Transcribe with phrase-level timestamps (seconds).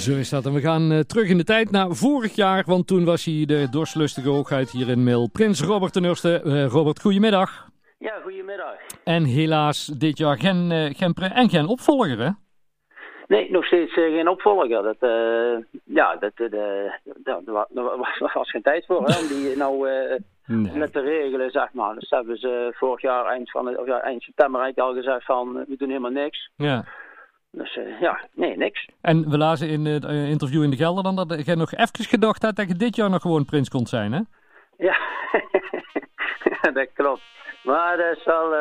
[0.00, 0.46] Zo is dat.
[0.46, 3.44] En we gaan uh, terug in de tijd naar vorig jaar, want toen was hij
[3.46, 5.28] de dorslustige hoogheid hier in Mil.
[5.32, 6.42] Prins Robert ten Eerste.
[6.44, 7.68] Uh, Robert, goedemiddag.
[7.98, 8.74] Ja, goedemiddag.
[9.04, 12.30] En helaas dit jaar geen, uh, geen en geen opvolger, hè?
[13.26, 14.68] Nee, nog steeds geen opvolger.
[14.82, 15.10] Dat,
[15.84, 16.32] ja, dat,
[17.24, 19.88] daar was, was geen tijd voor, hè, om die nou
[20.46, 20.72] nee.
[20.72, 21.94] net te regelen, zeg maar.
[21.94, 25.52] Dus hebben ze vorig jaar, eind, van, of ja, eind september eigenlijk al gezegd van,
[25.52, 26.50] we doen helemaal niks.
[26.56, 26.84] Ja.
[27.52, 28.88] Dus uh, ja, nee, niks.
[29.00, 32.42] En we lazen in het interview in de Gelder dan dat jij nog even gedacht
[32.42, 34.20] had dat je dit jaar nog gewoon prins kon zijn, hè?
[34.76, 34.98] Ja,
[36.72, 37.22] dat klopt.
[37.62, 38.54] Maar er is, wel,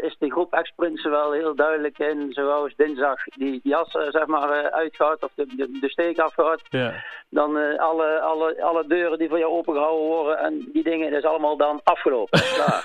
[0.00, 5.22] is de groep ex-prinsen wel heel duidelijk in, zoals dinsdag die jas zeg maar uitgaat
[5.22, 6.60] of de, de, de steek afgaat.
[6.68, 7.04] Ja.
[7.28, 11.28] Dan alle, alle, alle deuren die voor jou opengehouden worden en die dingen, dat is
[11.28, 12.40] allemaal dan afgelopen.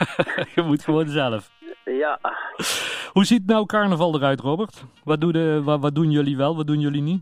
[0.56, 1.50] je moet gewoon zelf.
[1.84, 2.20] Ja.
[3.16, 4.84] Hoe ziet nou carnaval eruit, Robert?
[5.04, 7.22] Wat, doen de, wat, wat doen jullie wel, wat doen jullie niet?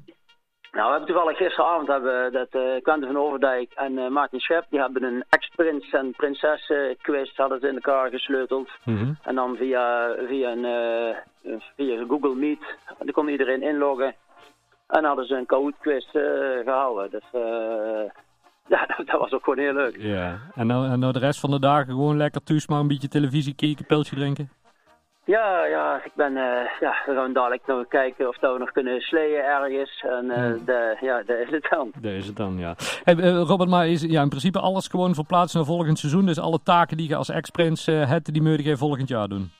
[0.71, 4.65] Nou, we hebben toevallig gisteravond hebben dat uh, Quentin van Overdijk en uh, Martin Schep,
[4.69, 8.69] die hebben een ex-prins en prinses uh, quiz hadden ze in elkaar gesleuteld.
[8.83, 9.17] Mm -hmm.
[9.23, 11.15] En dan via, via, een,
[11.75, 14.15] via Google Meet, daar kon iedereen inloggen.
[14.87, 16.05] En hadden ze een Kahoot quiz
[16.63, 17.09] gehouden.
[17.09, 17.23] Dus
[18.73, 19.95] ja, dat, was ook gewoon heel leuk.
[19.97, 22.87] Ja, en nou, en nou de rest van de dagen gewoon lekker thuis maar een
[22.87, 24.49] beetje televisie kijken, pilsje drinken?
[25.27, 28.71] Ja, ja, ik ben, uh, ja, we gaan dadelijk nog kijken of dat we nog
[28.71, 30.03] kunnen sleeën ergens.
[30.09, 30.65] En uh, hmm.
[30.65, 31.91] de, ja, daar is het dan.
[32.01, 32.75] Daar is het dan, ja.
[33.03, 36.25] Hey, uh, Robert, maar is ja, in principe alles gewoon verplaatst naar volgend seizoen?
[36.25, 39.51] Dus alle taken die je als ex-prins hebt, die moet je volgend jaar doen?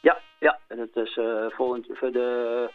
[0.00, 0.58] Ja, ja.
[0.68, 2.70] En het is volgend, voor de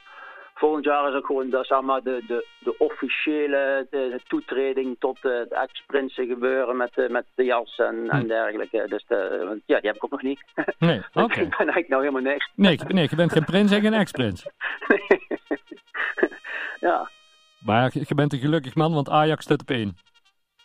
[0.58, 5.18] volgend jaar is ook gewoon dat, zeg maar, de, de, de officiële de, toetreding tot
[5.18, 8.10] uh, de ex-prinsen gebeuren met, uh, met de jas en, hm.
[8.10, 8.86] en dergelijke.
[8.88, 10.44] Dus de, ja, die heb ik ook nog niet.
[10.80, 11.24] Nee, oké.
[11.24, 11.44] Okay.
[11.44, 12.52] ik ben eigenlijk nou helemaal niks.
[12.56, 14.50] Nee, nee je bent geen prins en geen ex-prins.
[16.88, 17.10] ja.
[17.66, 19.96] Maar je bent een gelukkig man, want Ajax staat op één.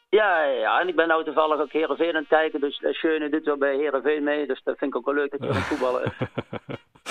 [0.08, 3.44] Ja, ja, en ik ben nou toevallig ook Heerenveen aan het kijken, dus Schöne doet
[3.44, 5.64] wel bij Heerenveen mee, dus dat vind ik ook wel leuk dat je aan het
[5.64, 6.12] voetballen is.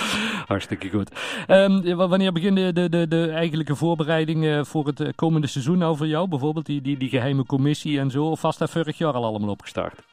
[0.51, 1.45] Hartstikke goed.
[1.47, 6.27] Um, wanneer beginnen de, de, de eigenlijke voorbereidingen voor het komende seizoen nou voor jou?
[6.27, 9.49] Bijvoorbeeld die, die, die geheime commissie en zo, of was dat vorig jaar al allemaal
[9.49, 10.09] opgestart?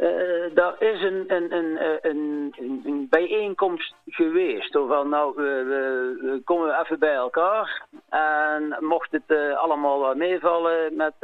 [0.00, 2.54] Uh, daar is een, een, een, een,
[2.84, 4.72] een, bijeenkomst geweest.
[4.72, 7.82] Van nou, we, we, komen we even bij elkaar.
[8.08, 11.14] En mocht het uh, allemaal meevallen met,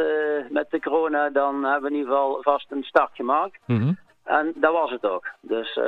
[0.48, 3.58] met de corona, dan hebben we in ieder geval vast een start gemaakt.
[3.66, 3.98] Mm -hmm.
[4.24, 5.26] En dat was het ook.
[5.40, 5.78] Dus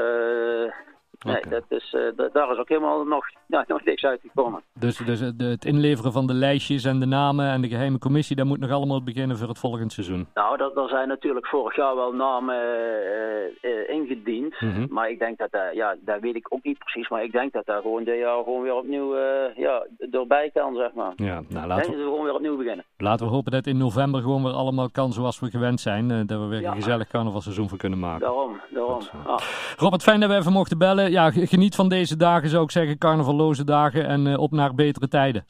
[1.25, 1.51] Nee, okay.
[1.51, 4.63] dat is, uh, daar is ook helemaal nog, ja, nog niks uitgekomen.
[4.83, 8.47] Dus, dus het inleveren van de lijstjes en de namen en de geheime commissie, dat
[8.47, 10.27] moet nog allemaal beginnen voor het volgende seizoen?
[10.35, 14.61] Nou, dat, er zijn natuurlijk vorig jaar wel namen uh, uh, ingediend.
[14.61, 14.87] Mm -hmm.
[14.91, 17.09] Maar ik denk dat, ja, dat weet ik ook niet precies.
[17.09, 19.17] Maar ik denk dat daar gewoon dit jaar gewoon weer opnieuw
[19.57, 21.13] ja, doorbij kan, zeg maar.
[21.17, 21.97] Ja, nou, laten we...
[21.97, 22.85] we gewoon weer opnieuw beginnen.
[22.97, 26.27] Laten we hopen dat in november gewoon weer allemaal kan zoals we gewend zijn.
[26.27, 26.71] dat we weer ja.
[26.71, 28.21] een gezellig carnavalseizoen voor kunnen maken.
[28.21, 29.01] Daarom, daarom.
[29.27, 29.39] Ah.
[29.77, 32.99] Robert, fijn dat we even mochten bellen ja, geniet van deze dagen, zou ik zeggen.
[32.99, 35.47] Carnavalloze dagen en op naar betere tijden.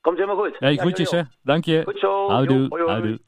[0.00, 0.56] Komt helemaal goed.
[0.58, 1.22] Hey, groetjes, hè.
[1.42, 1.82] Dank je.
[1.84, 2.28] Goed zo.
[2.28, 2.66] Houdoe.
[2.86, 3.18] Houdoe.